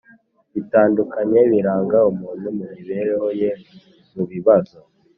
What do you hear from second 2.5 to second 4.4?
mu mibereho ye Mu